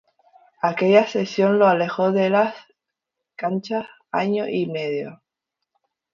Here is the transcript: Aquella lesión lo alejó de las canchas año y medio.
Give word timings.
Aquella 0.63 1.05
lesión 1.13 1.59
lo 1.59 1.67
alejó 1.67 2.11
de 2.11 2.31
las 2.31 2.55
canchas 3.35 3.85
año 4.11 4.47
y 4.47 4.65
medio. 4.65 5.21